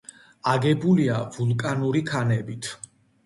აგებულია 0.51 1.17
ვულკანური 1.35 2.03
ქანებით. 2.09 2.71